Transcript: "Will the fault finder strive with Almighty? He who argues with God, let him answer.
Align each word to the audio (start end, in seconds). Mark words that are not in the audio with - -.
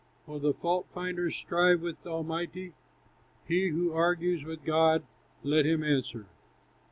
"Will 0.25 0.39
the 0.39 0.55
fault 0.55 0.87
finder 0.95 1.29
strive 1.29 1.81
with 1.83 2.07
Almighty? 2.07 2.73
He 3.47 3.67
who 3.67 3.93
argues 3.93 4.43
with 4.43 4.63
God, 4.65 5.03
let 5.43 5.67
him 5.67 5.83
answer. 5.83 6.25